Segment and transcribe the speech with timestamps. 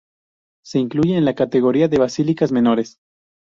[0.65, 2.97] Se incluye en la categoría de basílicas menores.